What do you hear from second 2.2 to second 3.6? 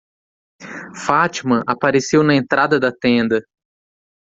na entrada da tenda.